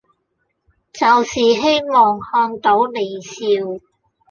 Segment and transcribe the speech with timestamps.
[0.93, 3.79] 就是希望看到你笑